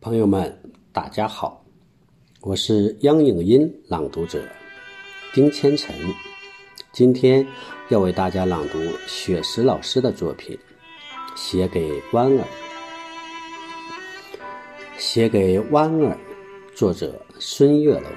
[0.00, 0.56] 朋友们，
[0.92, 1.64] 大家好，
[2.40, 4.40] 我是央影音朗读者
[5.34, 5.92] 丁千晨，
[6.92, 7.44] 今天
[7.88, 10.56] 要为大家朗读雪石老师的作品
[11.34, 12.38] 《写给弯儿》。
[14.98, 16.16] 写给弯儿，
[16.76, 18.10] 作者孙月龙。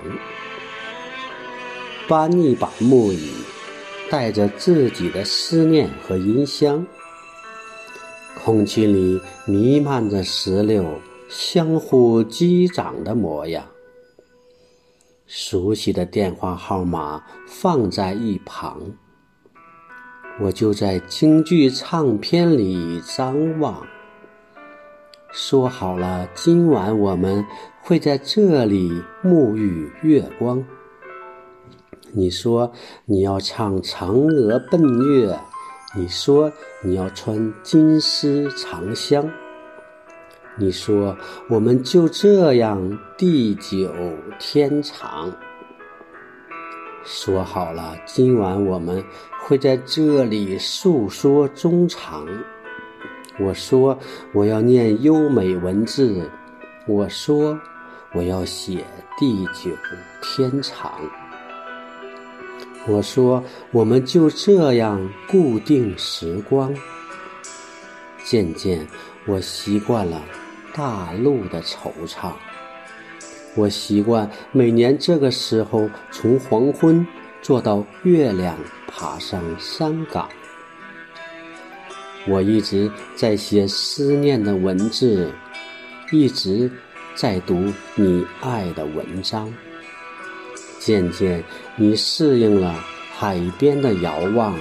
[2.08, 3.32] 搬一把木椅，
[4.08, 6.86] 带着自己的思念和音箱，
[8.36, 10.86] 空气里弥漫着石榴。
[11.34, 13.66] 相互击掌的模样，
[15.26, 18.82] 熟悉的电话号码放在一旁，
[20.42, 23.88] 我就在京剧唱片里张望。
[25.32, 27.46] 说好了，今晚我们
[27.82, 30.62] 会在这里沐浴月光。
[32.12, 32.74] 你说
[33.06, 35.40] 你要唱嫦娥奔月，
[35.96, 36.52] 你说
[36.84, 39.32] 你要穿金丝长香。
[40.62, 41.18] 你说，
[41.50, 43.92] 我们就这样地久
[44.38, 45.34] 天长。
[47.04, 49.04] 说好了，今晚我们
[49.42, 52.28] 会在这里诉说衷肠。
[53.40, 53.98] 我说，
[54.36, 56.30] 我要念优美文字。
[56.88, 57.60] 我说，
[58.14, 58.86] 我要写
[59.20, 59.72] 地久
[60.22, 60.92] 天长。
[62.88, 66.72] 我说，我们就这样固定时光。
[68.24, 68.88] 渐渐，
[69.26, 70.22] 我习惯了。
[70.74, 72.32] 大陆的惆怅，
[73.56, 77.06] 我习惯每年这个时候从黄昏
[77.42, 78.58] 坐到月亮
[78.88, 80.30] 爬上山岗。
[82.28, 85.32] 我一直在写思念的文字，
[86.12, 86.72] 一直
[87.16, 89.54] 在读你爱的文章。
[90.80, 91.44] 渐渐，
[91.76, 92.74] 你适应了
[93.18, 94.58] 海边的遥望，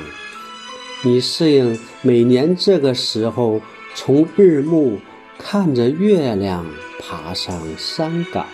[1.02, 3.60] 你适应每年这个时候
[3.94, 4.98] 从日暮。
[5.42, 6.64] 看着月亮
[7.00, 8.46] 爬上山岗，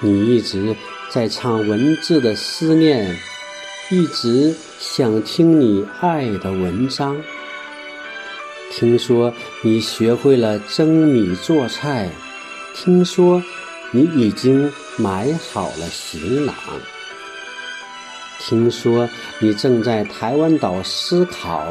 [0.00, 0.74] 你一直
[1.10, 3.18] 在唱文字的思念，
[3.90, 7.20] 一直想听你爱的文章。
[8.70, 12.08] 听说你学会了蒸米做菜，
[12.74, 13.42] 听说
[13.90, 16.54] 你已经买好了行囊，
[18.38, 19.08] 听说
[19.40, 21.66] 你正在台湾岛思考，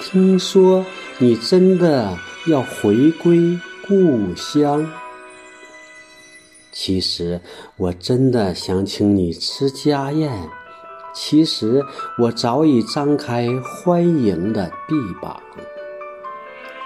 [0.00, 0.84] 听说。
[1.18, 2.14] 你真的
[2.46, 4.86] 要回归故乡？
[6.70, 7.40] 其实
[7.78, 10.30] 我真的想请你吃家宴。
[11.14, 11.82] 其实
[12.18, 15.40] 我早已张开欢迎的臂膀。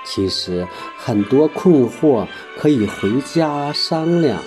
[0.06, 0.64] 其实
[0.96, 2.24] 很多困惑
[2.56, 4.40] 可以回家商量。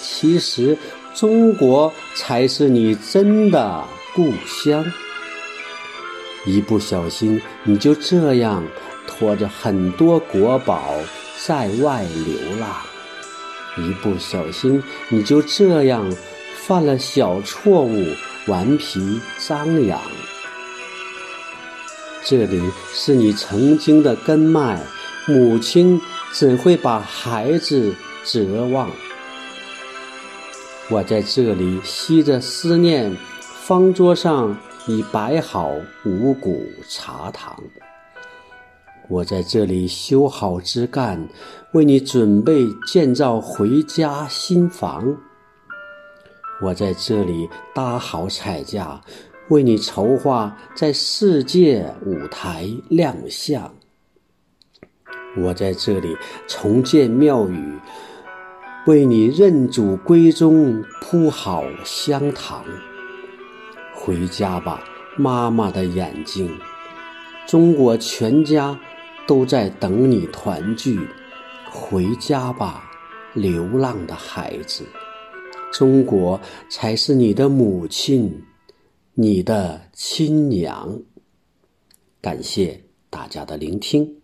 [0.00, 0.78] 其实
[1.14, 4.82] 中国才是你真的故乡。
[6.46, 8.64] 一不小心，你就这样
[9.06, 10.94] 拖着很多国宝
[11.46, 12.70] 在外流浪；
[13.76, 16.10] 一不小心，你就这样
[16.56, 18.06] 犯了小错误，
[18.46, 20.00] 顽皮张扬。
[22.24, 22.62] 这里
[22.94, 24.80] 是你曾经的根脉，
[25.26, 26.00] 母亲
[26.32, 28.90] 怎会把孩子折望？
[30.88, 33.14] 我在这里吸着思念，
[33.62, 34.56] 方桌上。
[34.86, 35.72] 已摆好
[36.04, 37.62] 五谷茶糖，
[39.08, 41.28] 我在这里修好枝干，
[41.72, 45.16] 为你准备建造回家新房。
[46.62, 49.00] 我在这里搭好彩架，
[49.48, 53.74] 为你筹划在世界舞台亮相。
[55.36, 56.16] 我在这里
[56.48, 57.78] 重建庙宇，
[58.86, 62.64] 为你认祖归宗铺好香堂。
[64.02, 64.82] 回家吧，
[65.18, 66.50] 妈妈的眼睛，
[67.46, 68.80] 中国全家
[69.26, 70.98] 都在等你团聚。
[71.70, 72.90] 回家吧，
[73.34, 74.84] 流浪的孩子，
[75.70, 76.40] 中国
[76.70, 78.42] 才是你的母亲，
[79.12, 80.98] 你的亲娘。
[82.22, 84.19] 感谢大家的聆听。